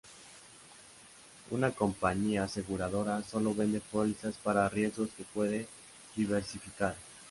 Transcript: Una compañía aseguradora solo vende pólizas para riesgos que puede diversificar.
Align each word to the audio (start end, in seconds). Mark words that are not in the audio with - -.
Una 1.51 1.69
compañía 1.69 2.45
aseguradora 2.45 3.21
solo 3.21 3.53
vende 3.53 3.81
pólizas 3.81 4.33
para 4.37 4.67
riesgos 4.67 5.09
que 5.15 5.23
puede 5.25 5.67
diversificar. 6.15 6.95